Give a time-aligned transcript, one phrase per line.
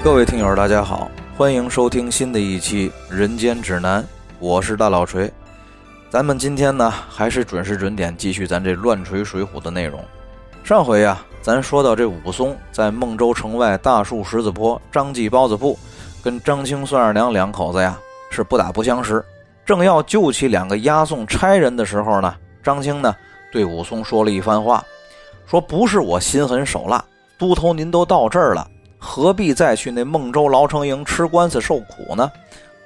[0.00, 4.00] 各位听友，大家好，欢迎收听新的一期《人间指南》，
[4.38, 5.30] 我是大老锤。
[6.08, 10.00] 咱们今天呢，还是准时准点继续咱这乱锤水浒的内容。
[10.62, 15.76] 上回呀，咱说到这武松在孟州城外大树十字坡张记包子铺，
[16.22, 17.98] 跟张青、孙二娘两口子呀
[18.30, 19.22] 是不打不相识。
[19.66, 23.14] 正要救起两个押送差人的时候呢，张青呢
[23.52, 24.82] 对武松说了一番话，
[25.44, 27.04] 说不是我心狠手辣，
[27.36, 28.64] 都头您都到这儿了。
[28.98, 32.30] 何必再去那孟州牢城营吃官司受苦呢？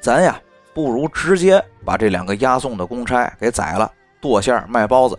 [0.01, 0.39] 咱呀，
[0.75, 3.91] 不如直接把这两个押送的公差给宰了，
[4.21, 5.19] 剁馅儿卖包子。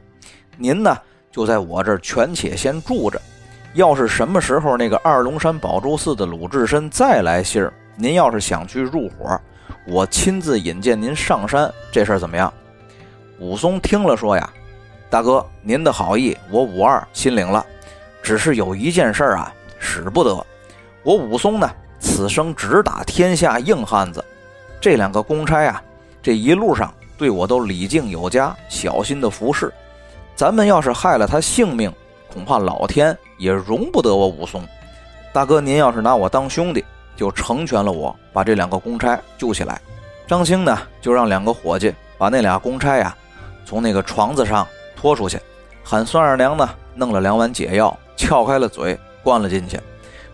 [0.57, 0.95] 您呢，
[1.31, 3.19] 就在我这儿权且先住着。
[3.73, 9.39] 要是什么时候那个二龙山宝珠寺的鲁智深再来信儿，您要是想去入伙，
[9.87, 12.53] 我亲自引荐您上山，这事儿怎么样？
[13.39, 14.47] 武松听了说呀
[15.09, 17.65] ：“大哥，您的好意我武二心领了，
[18.21, 20.45] 只是有一件事儿啊，使不得。”
[21.03, 24.23] 我武松呢，此生只打天下硬汉子。
[24.79, 25.83] 这两个公差啊，
[26.21, 29.71] 这一路上对我都礼敬有加，小心的服侍。
[30.35, 31.93] 咱们要是害了他性命，
[32.31, 34.65] 恐怕老天也容不得我武松。
[35.33, 36.83] 大哥，您要是拿我当兄弟，
[37.17, 39.81] 就成全了我，把这两个公差救起来。
[40.25, 43.15] 张青呢，就让两个伙计把那俩公差呀，
[43.65, 45.37] 从那个床子上拖出去，
[45.83, 49.77] 喊孙二娘呢，弄了两碗解药，撬开了嘴，灌了进去。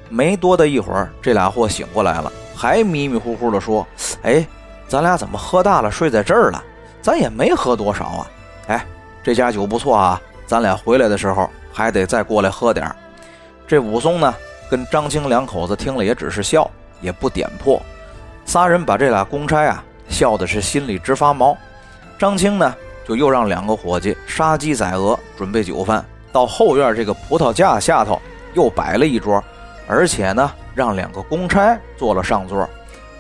[0.10, 3.88] 没多的一会儿，这俩货醒过来了，还迷迷糊糊的说
[4.24, 4.46] ：“哎，
[4.88, 6.64] 咱俩怎么喝大了睡在这儿了？
[7.02, 8.28] 咱也没喝多少啊！
[8.68, 8.86] 哎，
[9.24, 12.96] 这家酒不错啊，咱俩回来的时候还得再过来喝点儿。”
[13.68, 14.34] 这武松呢，
[14.70, 16.70] 跟张青两口子听了也只是笑，
[17.02, 17.82] 也不点破。
[18.46, 21.56] 仨人把这俩公差啊笑的是心里直发毛。
[22.18, 22.76] 张青呢，
[23.08, 28.20] 就又让两个伙计杀鸡宰鹅，准备酒饭，到后院这个葡萄架下头
[28.56, 29.42] 又摆了一桌。
[29.90, 32.70] 而且呢，让两个公差坐了上座，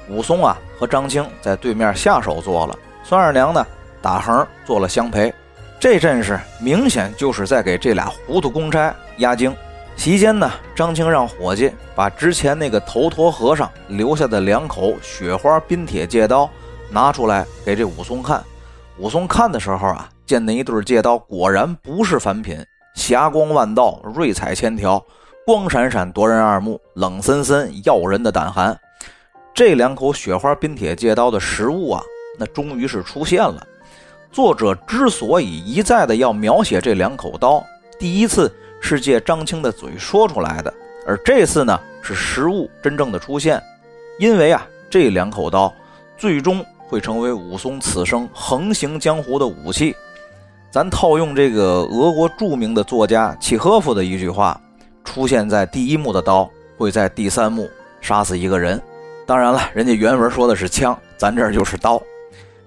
[0.08, 3.66] 武松啊和张青在对面下手坐了，孙二娘呢
[4.04, 5.34] 打横做了相陪。
[5.80, 9.56] 这阵势明显就是在给这俩糊涂公差压惊。
[9.96, 16.48] 席间呢，张青让伙计把之前那个头陀和尚留下的两口雪花冰铁戒刀
[16.92, 18.44] 拿出来给这武松看。
[19.00, 22.64] 武松看的时候啊，见那一对戒刀果然不是凡品，
[22.94, 25.04] 霞光万道，瑞彩千条。
[25.46, 28.78] 光闪闪夺人二目，冷森森要人的胆寒。
[29.54, 32.04] 这两口雪花冰铁戒刀的实物啊，
[32.38, 33.66] 那终于是出现了。
[34.32, 37.66] 作者之所以一再的要描写这两口刀，
[37.98, 40.72] 第一次是借张青的嘴说出来的，
[41.08, 43.62] 而这次呢是实物真正的出现。
[44.20, 45.74] 因为啊，这两口刀
[46.16, 49.96] 最终会成为武松此生横行江湖的武器。
[50.70, 54.62] 咱套用这个俄国著名的作家契诃夫的一句话。
[55.04, 57.70] 出现在第一幕的刀会在第三幕
[58.02, 58.82] 杀死一个人，
[59.26, 62.02] 当然了，人家原文说的是枪，咱这儿就是刀。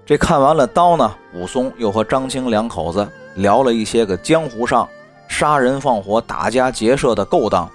[0.05, 4.87] 这看完了刀呢，武松又和张青两口子聊了一些个江湖上
[5.29, 7.69] 杀人放火、打家劫舍的勾当，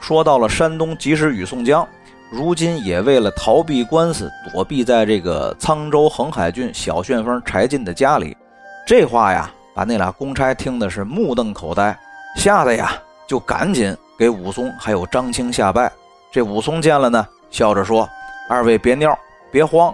[0.00, 1.86] 说到了山东及时雨宋江，
[2.30, 8.36] 如今也为了逃避官司，躲避在这个沧州横海郡小旋风柴进的家里。
[8.86, 11.98] 这话呀，把那俩公差听的是目瞪口呆，
[12.36, 12.96] 吓得呀，
[13.32, 13.96] 就赶紧。
[14.18, 15.90] 给武松还有张青下拜，
[16.30, 18.06] 这武松见了呢，笑着说
[18.46, 19.18] ：“二位别尿，
[19.50, 19.92] 别慌，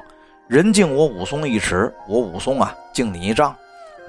[0.48, 3.54] 人敬我武松一尺，我武松啊敬你一丈。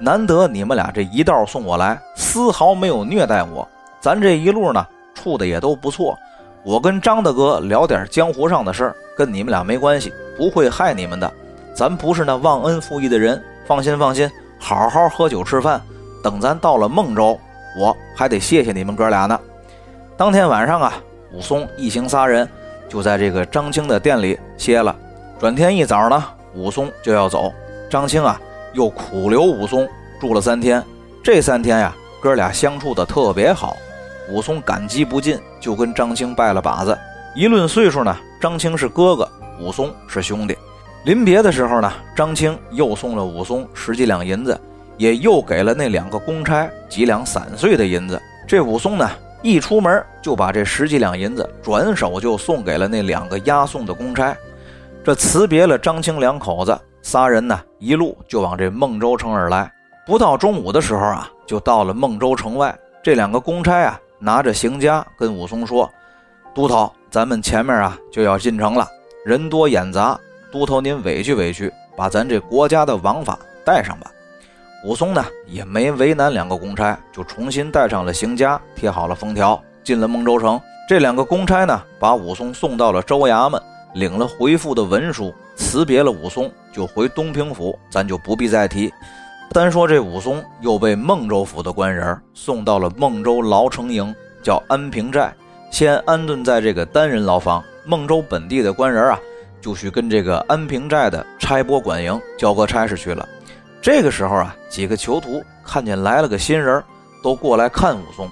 [0.00, 3.66] 难得你们俩这一道送我来，丝毫没有虐待我。
[4.00, 6.18] 咱这一路呢处的也都不错。
[6.64, 11.32] 我跟张大哥聊点江湖上的事儿，跟你们俩没关系，不会害你们的。
[11.72, 15.80] 咱不是那忘恩负义的人，放心放心，好好喝酒吃饭。
[16.22, 17.38] 等咱到了孟州，
[17.78, 19.38] 我还得谢谢你们哥俩呢。”
[20.16, 20.94] 当天晚上啊，
[21.32, 22.48] 武松一行仨人
[22.88, 24.94] 就在这个张青的店里歇了。
[25.38, 26.22] 转天一早呢，
[26.54, 27.52] 武松就要走，
[27.88, 28.38] 张青啊
[28.74, 29.88] 又苦留武松
[30.20, 30.84] 住了三天。
[31.24, 33.76] 这三天呀，哥俩相处的特别好，
[34.28, 36.98] 武松感激不尽，就跟张青拜了把子。
[37.34, 39.26] 一论岁数呢，张青是哥哥，
[39.60, 40.56] 武松是兄弟。
[41.04, 44.60] 临别的时候呢，张青又送了武松十几两银子，
[45.00, 48.20] 也又给了那两个公差几两散碎的银子。
[48.46, 49.10] 这武松呢。
[49.42, 54.36] 一出门就把这十几两银子转手就送给了那两个押送的公差，
[55.02, 59.72] 这辞别了张青两口子，仨人呢一路就往这孟州城而来。
[60.04, 62.78] 不到中午的时候啊，就到了孟州城外。
[63.02, 65.90] 这两个公差啊，拿着行枷跟武松说
[66.54, 68.86] ：“都头，咱们前面啊就要进城了，
[69.24, 70.20] 人多眼杂，
[70.52, 74.10] 都头您委屈委屈，把咱这国家的王法带上吧。”
[74.82, 80.58] 武松呢也没为难两个公差，就重新带上了行枷，贴好了封条，进了孟州城。
[80.88, 83.60] 这两个公差呢，把武松送到了州衙门，
[83.94, 88.90] 领了回复的文书，辞别了武松，就回东平府，咱就不必再提。
[89.52, 95.30] 单说这武松又被孟州府的官人送到了孟州牢城营，叫安平寨，
[95.70, 97.62] 先安顿在这个单人牢房。
[97.84, 99.18] 孟州本地的官人啊，
[99.60, 103.28] 就去跟这个安平寨的差拨管营交割差事去了。
[103.82, 106.82] 这个时候啊，几个囚徒看见来了个新人，
[107.22, 108.28] 都过来看武松。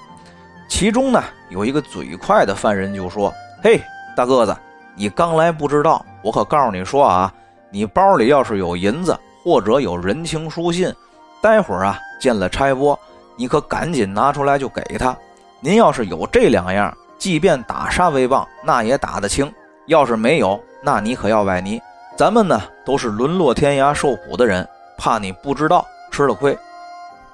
[0.69, 3.33] 其中呢，有一个嘴快的犯人就说
[3.65, 3.81] ：“嘿，
[4.15, 4.55] 大个子，
[4.95, 7.33] 你刚来不知道，我可告诉你说啊，
[7.71, 10.95] 你包里要是有银子或者有人情书信，
[11.41, 12.99] 待会儿啊见了差拨，
[13.35, 15.17] 你可赶紧拿出来就给他。
[15.61, 19.49] 您要是有这两样，即便打杀威棒，那也打得轻；
[19.87, 21.81] 要是没有，那你可要崴泥。
[22.17, 24.69] 咱们呢都是沦落天涯受苦的人，
[24.99, 26.59] 怕你不知道吃了亏。”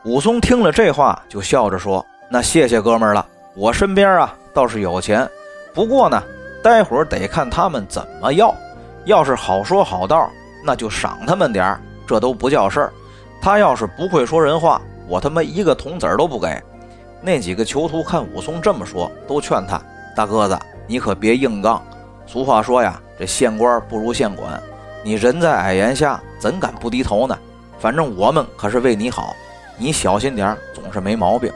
[0.05, 2.05] 武松听了这话，就笑着说。
[2.29, 5.29] 那谢谢哥们儿了，我身边啊倒是有钱，
[5.73, 6.23] 不过呢，
[6.63, 8.55] 待会儿得看他们怎么要。
[9.07, 10.31] 要是好说好道，
[10.65, 12.93] 那就赏他们点儿，这都不叫事儿。
[13.41, 16.63] 他要是不会说人话，我他妈一个铜子儿都不给。
[17.21, 19.81] 那几个囚徒看武松这么说，都劝他：
[20.17, 21.83] 大个子，你可别硬杠。
[22.27, 24.61] 俗话说呀，这县官不如县管，
[25.03, 27.39] 你人在矮檐下，怎敢不低头呢？
[27.79, 29.35] 反正我们可是为你好，
[29.77, 31.53] 你小心点，总是没毛病。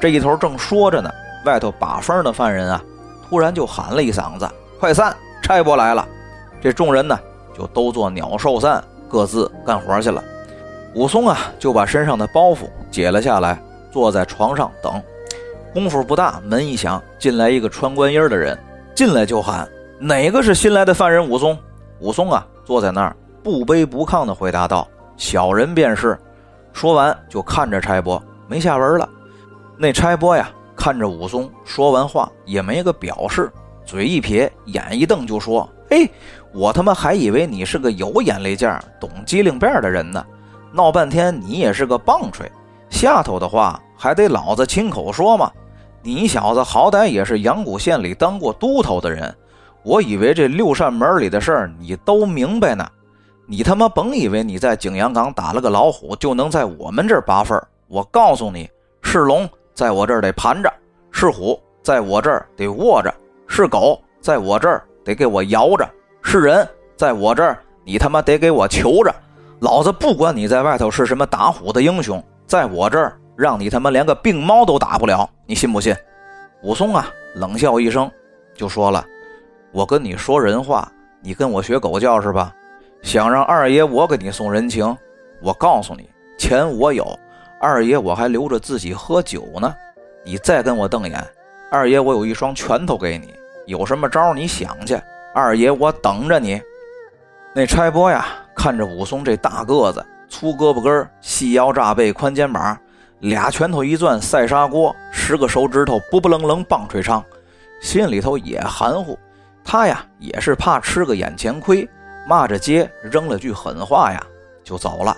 [0.00, 1.10] 这一头正说着呢，
[1.44, 2.82] 外头把风的犯人啊，
[3.28, 4.48] 突然就喊了一嗓子
[4.80, 6.06] ：“快散，差拨来了！”
[6.60, 7.18] 这众人呢，
[7.56, 10.22] 就都做鸟兽散，各自干活去了。
[10.94, 15.00] 武松啊，就把身上的包袱解了下来，坐在床上等。
[15.72, 18.58] 功夫不大，门一响，进来一个穿官衣的人，
[18.94, 19.68] 进来就喊
[19.98, 21.56] ：“哪个是新来的犯人？”武松，
[22.00, 26.18] 武松啊，坐在那儿不卑不亢地回答道：“小人便是。”
[26.72, 29.08] 说完就看着差拨，没下文了。
[29.76, 33.52] 那差拨呀，看着武松，说完话也没个表示，
[33.84, 36.10] 嘴一撇，眼一瞪，就说：“嘿，
[36.52, 40.24] 我他妈还以为你是个有眼力劲儿、懂机灵辫的人呢，
[40.72, 42.50] 闹半天你也是个棒槌。
[42.88, 45.50] 下头的话还得老子亲口说吗？
[46.02, 49.34] 你小子好歹也是阳谷县里当过都头的人，
[49.82, 52.88] 我以为这六扇门里的事儿你都明白呢。
[53.46, 57.66] 你他妈甭以为你在景阳冈打了个老虎就能在我们这儿拔份儿。
[57.88, 58.68] 我告诉你，
[59.02, 60.70] 是龙。”在我这儿得盘着，
[61.10, 63.12] 是虎；在我这儿得卧着，
[63.48, 65.88] 是狗；在我这儿得给我摇着，
[66.22, 66.62] 是人；
[66.94, 69.12] 在我这儿你他妈得给我求着。
[69.60, 75.96] 老子不管你在外头是什么打虎的英雄，在我这儿让你他妈连个病猫都打不了，你信不信？
[76.62, 78.10] 武松啊，冷笑一声，
[78.54, 79.02] 就说了
[79.72, 80.86] ：“我跟你说人话，
[81.22, 82.54] 你跟我学狗叫是吧？
[83.02, 84.96] 想让二爷我给你送人情？
[85.40, 86.08] 我告诉你，
[86.38, 87.18] 钱我有。”
[87.60, 89.72] 二爷，我还留着自己喝酒呢，
[90.24, 91.24] 你再跟我瞪眼，
[91.70, 93.32] 二爷我有一双拳头给你，
[93.66, 95.00] 有什么招你想去，
[95.32, 96.60] 二爷我等着你。
[97.54, 98.26] 那差拨呀，
[98.56, 102.76] 看着武松这大个子，粗胳膊根细腰扎背，宽肩膀，
[103.20, 107.24] 俩拳头一攥赛砂锅，十个手指头不不楞楞棒槌长，
[107.80, 109.16] 心里头也含糊。
[109.62, 111.88] 他呀，也是怕吃个眼前亏，
[112.26, 114.22] 骂着街，扔了句狠话呀，
[114.62, 115.16] 就走了。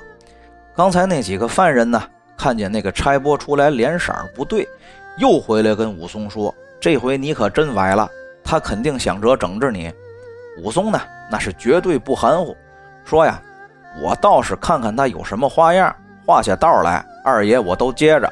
[0.74, 2.02] 刚才那几个犯人呢？
[2.36, 4.68] 看见那个差拨出来，脸色不对，
[5.18, 8.10] 又回来跟武松说：“这回你可真歪了，
[8.42, 9.92] 他肯定想着整治你。”
[10.60, 11.00] 武松呢，
[11.30, 12.56] 那是绝对不含糊，
[13.04, 13.40] 说呀
[14.02, 15.94] ：“我倒是看看他有什么花样，
[16.26, 18.30] 画下道来，二爷我都接着。”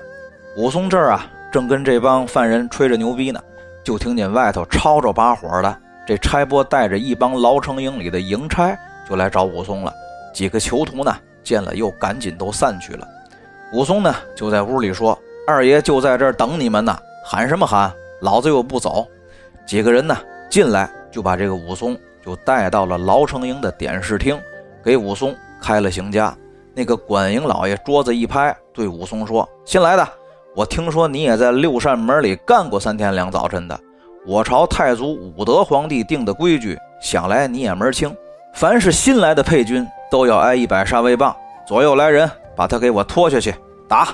[0.58, 3.40] 武松这儿啊，正跟这帮犯人吹着牛逼呢，
[3.84, 8.76] 就听见外头吵吵把火的，这差拨带着一帮牢城营里的营差
[9.08, 9.92] 就来找武松了。
[10.34, 13.06] 几个囚徒呢，见了又赶紧都散去了。
[13.72, 17.92] 武松呢，就在屋里说：“二爷就在这儿等你们呢，喊什么喊？
[18.20, 19.06] 老子又不走。”
[19.66, 20.16] 几个人呢
[20.50, 24.38] 进来，就把这个武松就带到了牢城营的点视厅，
[24.82, 26.32] 给武松开了刑枷。
[26.74, 30.08] 那个管营老爷桌子一拍，对武松说：“新来的，
[30.56, 33.78] 我听说你也在六扇门里干过三天两早晨的。
[34.26, 38.14] 我朝太祖武德皇帝定的规矩，想来你也门清。
[38.54, 41.34] 凡是新来的配军，都要挨一百杀威棒。
[41.66, 43.54] 左右来人。”把他给我拖下去
[43.88, 44.08] 打！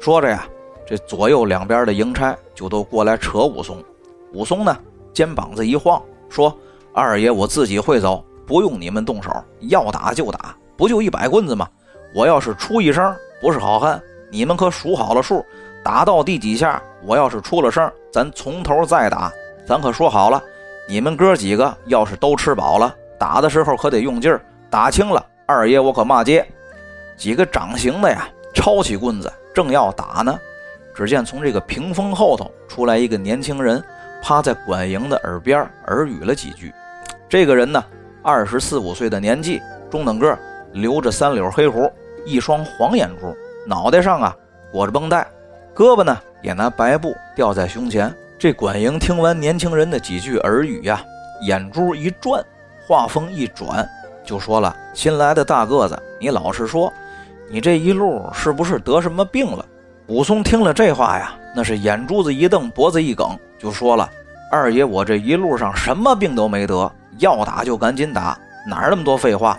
[0.00, 0.44] 说着呀，
[0.84, 3.76] 这左右两边的营差就都过来扯武松。
[4.32, 4.76] 武松呢，
[5.12, 6.52] 肩膀子一晃，说
[6.92, 9.30] ：“二爷，我自己会走，不用你们动手，
[9.60, 11.68] 要打就打，不就一百棍子吗？
[12.12, 15.46] 我要是出一声，不是好汉，你们可数好了数。
[15.84, 19.32] 打到第几下，我要是出了声，咱从头再打。
[19.66, 20.42] 咱可说好了，
[20.88, 26.44] 你们哥几个要是都吃饱了，打的时候可得用劲儿，打轻了，二爷我可骂街。”
[27.16, 30.38] 几个掌形的呀，抄起棍子正要打呢，
[30.94, 33.82] 只见从这个屏风后头出来一个年轻人，
[34.22, 36.72] 趴在管营的耳边耳语了几句。
[37.28, 37.84] 这个人呢，
[38.22, 40.36] 二十四五岁的年纪，中等个，
[40.72, 41.92] 留着三绺黑胡，
[42.24, 44.34] 一双黄眼珠，脑袋上啊
[44.72, 45.26] 裹着绷带，
[45.80, 48.14] 胳膊呢也拿白布吊在胸前。
[48.38, 51.02] 这管营听完年轻人的几句耳语呀，
[51.46, 52.44] 眼珠一转，
[52.86, 53.88] 话锋一转，
[54.22, 56.92] 就说了：“新来的大个子，你老实说，
[57.48, 59.64] 你这一路是不是得什么病了？”
[60.06, 64.06] 武松听了这话呀，那是眼珠子一瞪，脖子一梗，就说了
[64.52, 69.58] ：“二爷，我这一路上什么病都没得，要打就赶紧打，哪那么多废话？”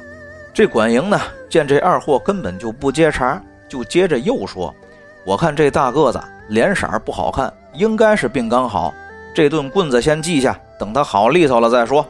[0.54, 4.72] 这管营呢，见这二货根本就不接茬，就接着又说
[5.25, 8.94] ：“我看这大个子脸色不好看，应该是病刚好。
[9.34, 12.06] 这顿棍子先记下，等他好利索了再说。”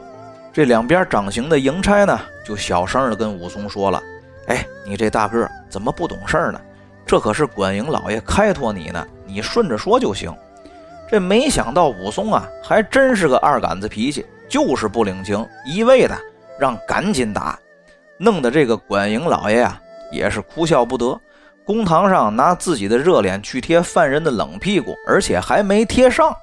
[0.52, 4.02] 这两边掌刑的营差呢，就小声的跟武松说了
[4.48, 6.60] ：“哎，你这大个怎么不懂事儿呢？”
[7.06, 10.34] 这可是管营老爷开脱你呢，你顺着说就行。
[11.10, 16.16] 这没想到武松啊，还真是个二杆子脾气，就是不领情，一味的
[16.58, 17.58] 让赶紧打，
[18.18, 19.78] 弄得这个管营老爷呀
[20.10, 21.20] 也是哭笑不得。
[21.64, 26.34] 公堂上拿自己的热脸去贴犯人的冷屁股，而且还没贴上，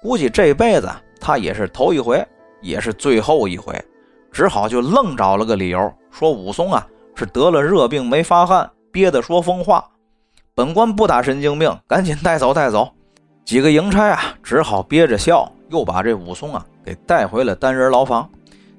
[0.00, 2.26] 估计这辈子他也是头一回，
[2.60, 3.78] 也是最后一回，
[4.32, 9.84] 只好就愣找了个理由，说武松啊是得了热病没发汗，憋得说疯话。
[10.54, 12.90] 本官不打神经病，赶紧带走带走。
[13.44, 18.28] 几个营差啊，只好憋着笑，又把这武松啊给带回了单人牢房。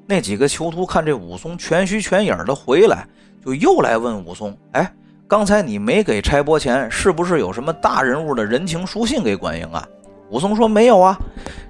[0.06, 3.08] 那几个囚徒看这武松全虚全影的回来，
[3.44, 4.94] 就又来问武松：“哎，
[5.28, 9.88] 刚才你没给拆拨钱，是不是有什么大人物的人情书信给管营啊？”
[10.30, 11.18] 武松说：“没有啊。”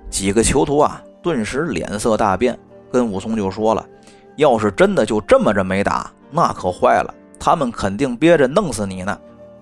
[0.10, 2.58] 几个囚徒啊，顿时脸色大变，
[2.92, 3.86] 跟武松就说了
[4.38, 9.18] ：“要是真的就这么着没打，那可坏了，他们肯定憋着弄死你呢。”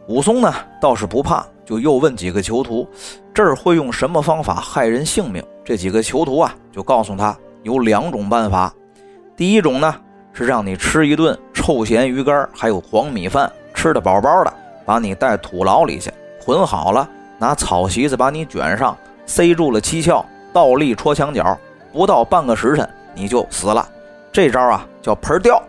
[0.07, 2.88] 武松呢倒是不怕，就又问几个囚徒
[3.33, 8.74] ：“这儿会用什么方法害人性命？”这几个囚徒啊就告诉他有两种办法。
[9.38, 9.95] 第一种呢
[10.33, 13.50] 是让你吃一顿臭咸鱼干，还有黄米饭，
[13.81, 14.53] 吃的饱饱的，
[14.85, 16.13] 把你带土牢里去，
[16.45, 17.09] 捆好了，
[17.39, 18.95] 拿草席子把你卷上，
[19.25, 20.23] 塞住了七窍，
[20.53, 21.57] 倒立戳墙角，
[21.91, 23.89] 不到半个时辰你就死了。
[24.31, 25.59] 这招啊叫盆吊。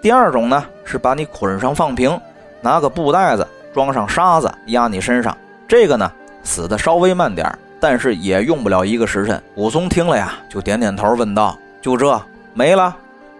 [0.00, 2.18] 第二种呢是把你捆上放平。
[2.62, 5.36] 拿个布袋子装上沙子压你身上，
[5.68, 6.10] 这个呢
[6.42, 7.46] 死的稍微慢点
[7.78, 9.40] 但是也用不了一个时辰。
[9.56, 12.18] 武松听了呀，就点点头，问道：“就这
[12.54, 12.96] 没了？”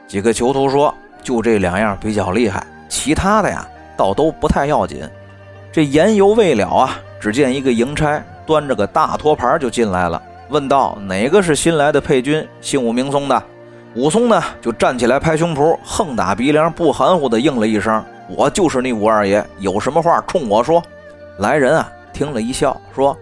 [0.06, 5.02] 几个囚徒说：“就这两样比较厉害，其他的呀倒都不太要紧。”
[5.72, 13.42] 这言犹未了啊，只见一个营差端着个大托盘就进来了，问道：“哪个是新来的配军，姓武名松的？”
[13.94, 18.04] 武松呢就站起来拍胸脯，横打鼻梁，不含糊的应了一声。
[18.28, 20.82] 我就是你武二爷，有什么话冲我说。
[21.38, 23.16] 来人啊，听了一笑，说：“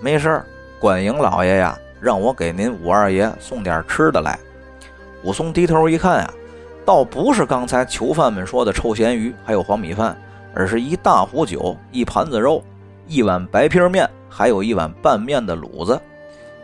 [0.00, 0.46] 没事儿，
[0.78, 4.38] 管营老爷呀，让我给您武二爷送点吃的来。”
[5.24, 6.30] 武松低头一看呀，
[6.84, 10.16] 倒不是刚才囚犯们说的臭咸鱼，还有黄米饭，
[10.54, 12.62] 而是一大壶酒，一盘子肉，
[13.06, 16.00] 一碗白皮面，还有一碗拌面的卤子。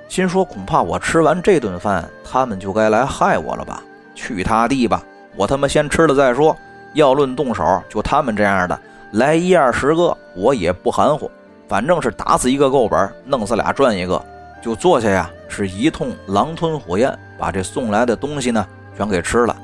[0.08, 3.82] 心说：恐怕我吃完这顿饭，他们就该来害我了吧？
[4.14, 5.02] 去他地吧！
[5.36, 6.56] 我他妈先吃了再说。
[6.94, 8.80] 要论动手，就他们这样的
[9.12, 11.30] 来一二十个，我也不含糊。
[11.68, 14.24] 反正是打死一个够本，弄死俩赚一个。
[14.62, 19.54] 就坐下呀，是一通狼吞虎咽，把这送来的东西呢全给吃了。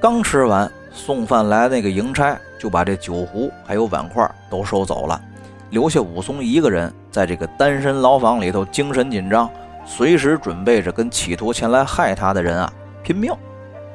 [0.00, 5.20] 刚吃完，送饭来那个营差就把这酒壶还有碗筷都收走了，
[5.68, 9.50] 留下武松一个人在这个单身牢房里头，精神紧张，
[9.84, 13.30] 随时准备着跟企图前来害他的人啊拼命。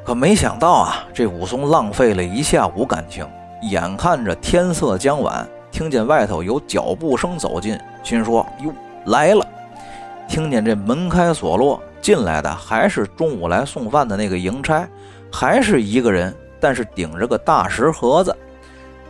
[0.05, 3.27] 可没想到啊，这武松浪费了一下午感情，
[3.63, 8.71] 眼看着天色将晚，听见外头有脚步声走近，心说：“哟，
[9.05, 9.43] 来了！”
[10.29, 14.87] 听见这门开锁落，进来的还是中午来送饭的那个营差，
[15.35, 18.33] 还是一个人，但是顶着个大石盒子。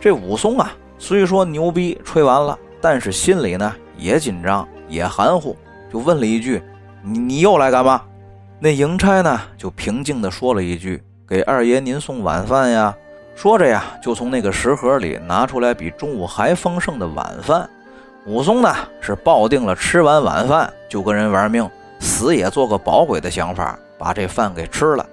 [0.00, 5.56] 这武松啊，虽说牛逼吹完了，但是心里呢也紧张，也含糊，
[5.88, 6.60] 就问了一句
[7.00, 8.02] ：“你你又来干嘛？”
[8.58, 12.92] 那营差呢，就平静地说了一句：“给二爷您送晚饭呀。”
[13.36, 17.70] 说着呀，就从那个食盒里拿出来比中午还丰盛的晚饭。
[18.26, 25.06] 武松呢，是抱定了吃完晚饭就跟人玩命，死也做个饱鬼的想法，把这饭给吃了。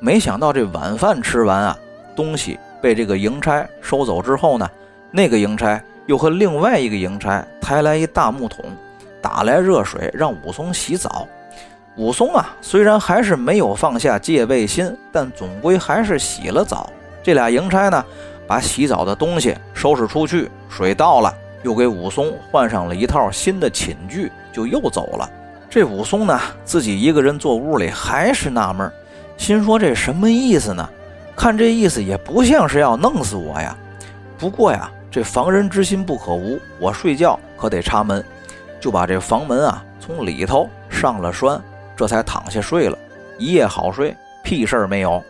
[0.00, 1.78] 没想到这晚饭吃完啊，
[2.14, 4.70] 东西被这个营差收走之后呢，
[5.10, 8.64] 那个营差又和另外一个营差抬来一大木桶，
[9.20, 11.26] 打来热水让武松洗澡。
[11.96, 16.88] 武松啊，虽然还是没有放下戒备心，但总归还是洗了澡。
[17.20, 18.04] 这俩营差呢，
[18.46, 25.28] 把洗澡的东西收拾出去，水倒了，又给武松换上了一套新的寝具，就又走了。
[25.68, 28.90] 这武松呢，自己一个人坐屋里，还是纳闷，
[29.38, 30.86] 心说这什么意思呢？
[31.34, 33.74] 看这意思也不像是要弄死我呀。
[34.36, 38.22] 不过呀，这防人之心不可无，我睡觉可得插门，
[38.80, 41.62] 就把这房门啊从里头上了栓，
[41.96, 42.98] 这才躺下睡了
[43.38, 45.22] 一夜好睡，屁事儿没有。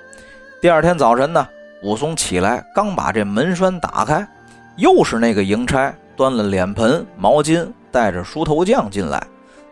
[0.60, 1.46] 第二天早晨呢，
[1.82, 4.26] 武松起来刚把这门栓打开，
[4.76, 9.22] 又是那个营差端了脸盆、毛巾，带着梳头匠进来。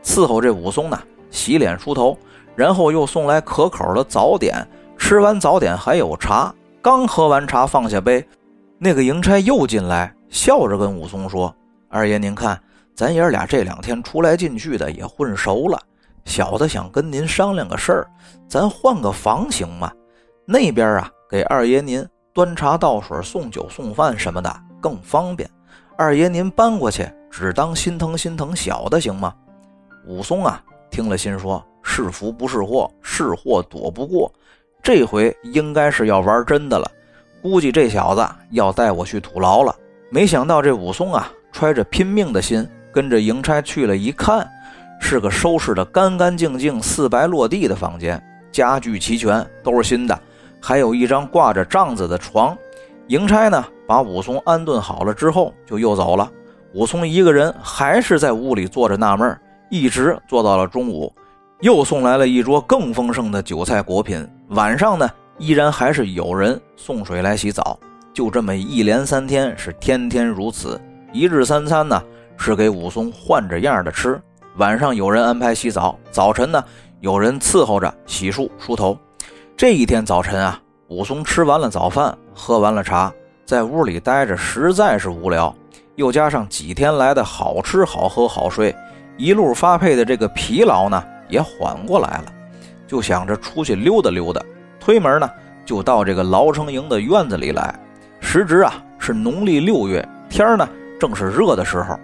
[0.04, 0.98] 伺候这武松呢，
[1.30, 2.16] 洗脸梳头，
[2.56, 4.66] 然后又送来可口的早点。
[4.98, 8.26] 吃完早点还有茶，刚喝完茶放下杯，
[8.78, 11.54] 那个迎差又进来，笑着跟武松说
[11.90, 12.58] ：“二爷，您看，
[12.94, 15.78] 咱爷俩这两天出来进去的也混熟了，
[16.24, 18.06] 小的想跟您商量个事儿，
[18.48, 19.92] 咱换个房行吗？
[20.46, 25.48] 那边啊，给二爷您端茶倒水、送酒送饭什么的更方便。
[25.98, 29.34] 二爷您搬过去，只当心疼心疼小的行吗？”
[30.08, 34.32] 武松啊，听了心说：“是福不是祸，是祸躲不过。
[34.82, 36.90] 这回应该是要玩真的了。
[37.42, 39.74] 估计这小子要带我去土牢了。”
[40.08, 44.48] 没想到这武松啊，揣着拼命的心，跟着营差去了一看，
[45.00, 50.18] 是个收拾的干干净净、四白落地的房间，家具齐全，都是新的，
[50.60, 52.56] 还有一张挂着帐子的床。
[53.08, 56.30] 营差呢，把武松安顿好了之后，就又走了。
[56.72, 59.40] 武松一个人还是在屋里坐着纳闷儿。
[59.68, 61.12] 一直做到了中午，
[61.60, 64.26] 又送来了一桌更丰盛的酒菜果品。
[64.48, 65.08] 晚上呢，
[65.38, 67.78] 依然还是有人送水来洗澡。
[68.12, 70.80] 就这么一连三天，是天天如此。
[71.12, 72.02] 一日三餐呢，
[72.36, 74.20] 是给武松换着样的吃。
[74.56, 76.64] 晚上有人安排洗澡，早晨呢，
[77.00, 78.96] 有人伺候着洗漱梳头。
[79.56, 83.12] 这一天早晨啊，武松吃完了早饭，喝完了茶，
[83.44, 85.54] 在屋里待着实在是无聊，
[85.96, 88.74] 又加上几天来的好吃好喝好睡。
[89.16, 92.24] 一路发配的这个疲劳呢，也缓过来了，
[92.86, 94.40] 就想着出去溜达溜达。
[94.78, 95.30] 推门呢，
[95.64, 97.74] 就到这个牢城营的院子里来。
[98.20, 100.68] 时值啊是农历六月，天呢
[101.00, 101.98] 正是热的时候，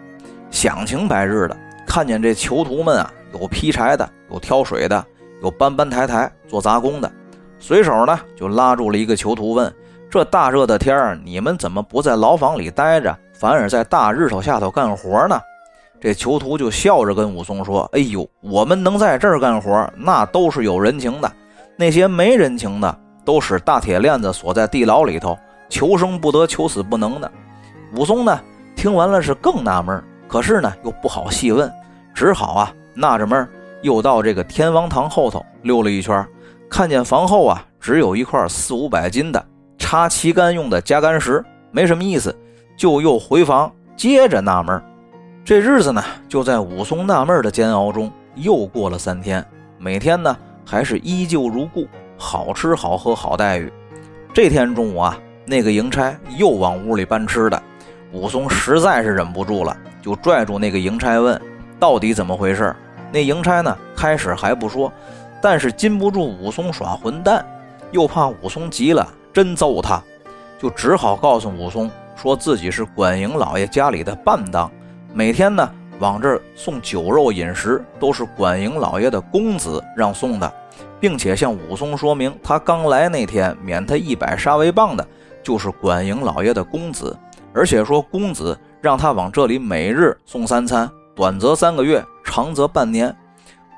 [0.50, 1.56] 响晴白日的。
[1.86, 5.04] 看见这囚徒们啊，有劈柴的，有挑水的，
[5.42, 7.10] 有搬搬抬抬做杂工的。
[7.58, 9.72] 随手呢就拉住了一个囚徒，问
[10.10, 15.38] ：“这大热的天儿，你们怎么不在牢房里待着，反而在大日头下头干活呢？”
[16.02, 21.32] 这囚徒就笑着跟武松说：“哎呦，我们能在这儿干活，那都是有人情的。
[21.76, 25.38] 那些没人情的，都使大铁链子锁在地牢里头，
[25.68, 27.30] 求生不得，求死不能的。”
[27.94, 28.36] 武松呢，
[28.74, 31.72] 听完了是更纳闷，可是呢又不好细问，
[32.12, 33.48] 只好啊纳着闷，
[33.82, 36.26] 又到这个天王堂后头溜了一圈，
[36.68, 39.40] 看见房后啊只有一块四五百斤的
[39.78, 42.36] 插旗杆用的夹杆石，没什么意思，
[42.76, 44.82] 就又回房接着纳闷。
[45.44, 49.44] 这日子呢，就在武松纳闷的煎熬中又过了三天。
[49.76, 53.70] 每天呢，还是依旧如故，好吃好喝好待遇。
[54.32, 57.60] 这天中午啊，那个营差又往屋里搬吃的，
[58.12, 61.40] 武松实在是忍不住了，就拽住那个营差问
[61.80, 62.72] ：“到底怎么回事？”
[63.10, 64.92] 那营差呢，开始还不说，
[65.40, 67.44] 但是禁不住武松耍混蛋，
[67.90, 70.00] 又怕武松急了真揍他，
[70.56, 74.70] 就只好告诉武松，说自己是管营老爷家里的伴当。
[75.14, 80.50] 每天呢，往这儿送酒肉饮食，都是管营老爷的公子让送的，
[80.98, 85.06] 并且向武松说明，他刚来那天免他一百杀威棒的，
[85.42, 87.14] 就是管营老爷的公子，
[87.52, 93.14] 而且说公子让他往这里每日送三餐，短则三个月，长则半年。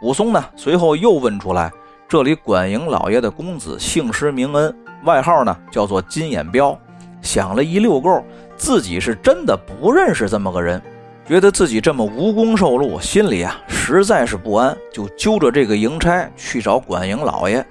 [0.00, 1.68] 武松呢，随后又问出来，
[2.06, 6.78] 这里管营老爷的公子姓施名恩，外号呢叫做金眼彪。
[7.20, 8.22] 想了一溜够，
[8.56, 10.80] 自己是真的不认识这么个人。
[11.26, 17.64] 觉得自己这么无功受禄，心里啊实在是不安，就揪着这个营差去找管营老爷。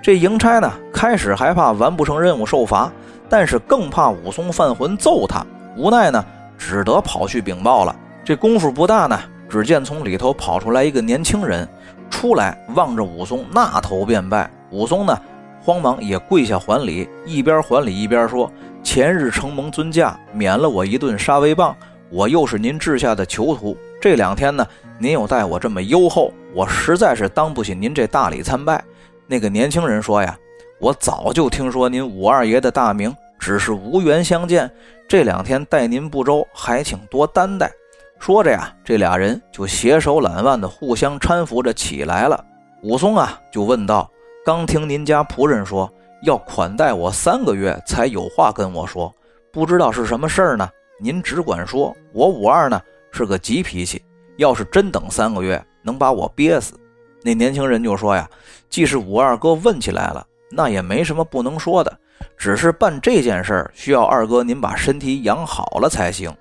[0.00, 2.90] 这营差呢，开始还怕完不成任务受罚，
[3.28, 5.44] 但是更怕武松犯浑揍他，
[5.76, 6.24] 无奈呢，
[6.56, 7.94] 只得跑去禀报了。
[8.24, 11.68] 这功夫不大呢，只见从里头跑出来一个年轻人，
[12.08, 14.50] 出来望着武松，那头便拜。
[14.70, 15.18] 武松呢，
[15.60, 18.50] 慌忙也跪下还礼，一边还礼一边说
[18.82, 21.76] ：“前日承蒙尊驾，免了我一顿杀威棒。”
[22.10, 24.66] 我又是您治下的囚徒，这两天呢，
[24.98, 28.82] 您又待我这么优厚，我实在是当不起您这大礼参拜。
[29.26, 30.38] 那个年轻人说呀，
[30.78, 34.70] 我早就听说您武二爷的大名，只是无缘相见。
[35.08, 37.70] 这两天待您不周，还请多担待。
[38.18, 42.44] 说着呀，这俩人就携手揽腕的互相搀扶着起来了。
[42.82, 44.08] 武松啊，就问道
[44.46, 45.92] ：“刚听您家仆人说
[46.22, 49.12] 要款待我三个月，才有话跟我说，
[49.52, 52.80] 不知道是什么事儿呢？”您只管说，我五二呢
[53.10, 54.02] 是个急脾气，
[54.36, 56.74] 要是真等三个月，能把我憋死。”
[57.22, 58.28] 那年轻人就说：“呀，
[58.70, 61.98] 既是五二哥问起来了，那也没什么不能说的，
[62.36, 66.32] 只是办这件事儿需要二哥您把身体养好了才行。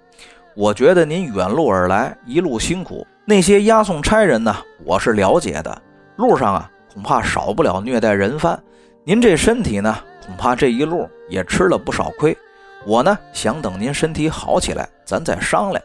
[0.55, 5.81] 我觉得您远路而来，一路辛苦，那些押送差人呢，我是了解的。
[6.17, 8.61] 路上啊，恐怕少不了虐待人犯。
[9.03, 12.37] 您这身体呢，恐怕这一路也吃了不少亏。
[12.85, 15.83] 我呢，想等您身体好起来，咱再商量。”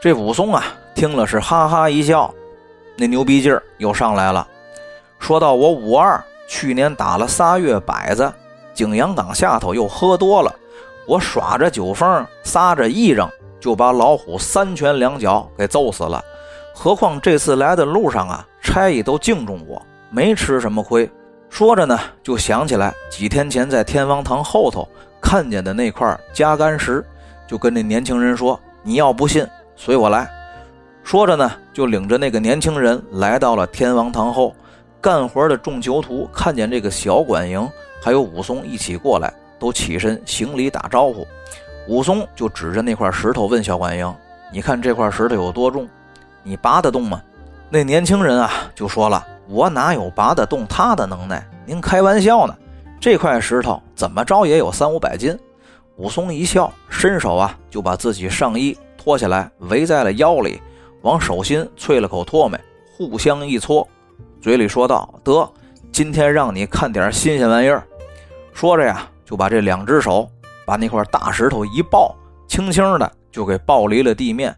[0.00, 2.32] 这武松啊，听了是哈哈一笑。
[2.96, 4.46] 那牛逼劲儿又上来了，
[5.18, 8.32] 说到我武二去年打了仨月摆子，
[8.72, 10.54] 景阳冈下头又喝多了，
[11.06, 13.28] 我耍着酒疯，撒着癔症，
[13.58, 16.24] 就把老虎三拳两脚给揍死了。
[16.72, 21.10] 何况这次来的路上啊，差役都敬重我，没吃什么亏。
[21.48, 24.86] 说着呢，就想起来几天前在天王堂后头
[25.28, 27.04] 看见的那块加干石，
[27.48, 30.30] 就跟那年轻人说：“你要不信，随我来。”
[31.02, 34.54] 说着呢，就领着那个年轻人来到了天王堂后。
[35.00, 37.68] 干活的众囚徒看见这个小管营
[38.00, 41.26] 还有武松一起过来，都起身行礼打招呼。
[41.88, 44.14] 武松就指着那块石头问小管营
[44.52, 45.88] ：“你看这块石头有多重？
[46.44, 47.20] 你拔得动吗？”
[47.68, 51.44] 那年轻人啊就说了：“我哪有拔得动他的能耐？
[51.64, 52.54] 您开玩笑呢？
[53.00, 55.38] 这块石头怎么着也有三五百斤。”
[55.96, 60.60] 武松一笑，伸手啊就把自己上衣脱下来围在了腰里。
[61.02, 62.58] 往手心啐了口唾沫，
[62.96, 63.86] 互相一搓，
[64.40, 65.48] 嘴里说道：“得，
[65.92, 67.86] 今天让你看点新鲜玩意儿。”
[68.52, 70.28] 说着呀，就把这两只手
[70.66, 72.12] 把那块大石头一抱，
[72.48, 74.52] 轻轻的就给抱离了地面，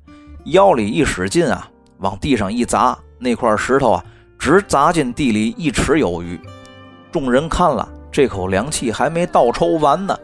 [0.46, 4.04] 腰里一使劲啊，往地上一砸，那块石头啊，
[4.38, 6.40] 直砸进地里一尺有余。
[7.12, 10.18] 众人看了，这口凉气还没倒抽完呢，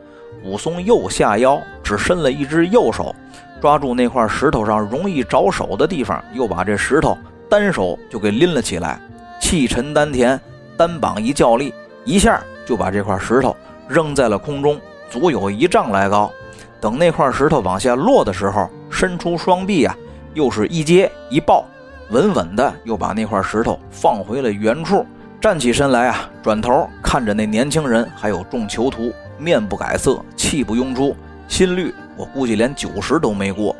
[0.45, 3.15] 武松又下腰，只伸了一只右手。
[3.61, 7.17] 抓住那块石头上容易着手的地方，又把这石头
[7.49, 9.01] 单手就给拎了起来，
[9.41, 10.39] 气沉丹田，
[10.77, 11.73] 单膀一较力，
[12.05, 13.57] 一下就把这块石头
[13.89, 16.31] 扔在了空中，足有一丈来高。
[16.79, 19.97] 等那块石头往下落的时候，伸出双臂啊，
[20.35, 21.65] 又是一接一抱，
[22.11, 25.07] 稳稳的又把那块石头放回了原处。
[25.41, 31.15] 站起身来啊，转头看着那年轻人还有众囚徒，面不改色，气不拥出，
[31.47, 31.95] 心率。
[32.17, 33.77] 我估计连九十都没过，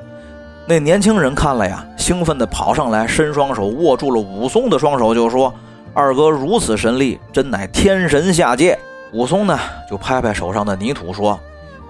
[0.69, 5.53] 那年轻人看了呀，兴奋地跑上来，伸双手握住了武松的双手，就说
[5.93, 8.79] ：“二哥如此神力，真乃天神下界。”
[9.13, 9.59] 武松呢，
[9.91, 11.37] 就拍拍手上的泥土，说：“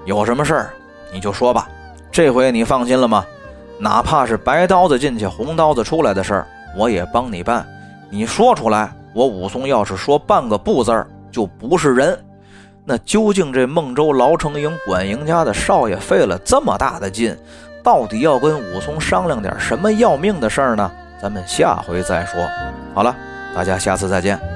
[0.06, 0.70] 有什么事儿，
[1.12, 1.68] 你就说吧。
[2.10, 3.22] 这回你放心了吗？
[3.78, 7.66] 哪怕是白刀子进去，红刀子出来的事儿，我也帮你办。
[8.08, 12.18] 你说出来，我武松要是说半个不字儿，就不是人。”
[12.86, 17.36] 那究竟这孟州牢城营管营家的少爷费了这么大的劲，
[17.82, 20.90] 到底要跟武松商量点什么要命的事儿呢？
[21.20, 22.40] 咱们下回再说。
[22.94, 23.16] 好了，
[23.54, 24.53] 大家下次再见。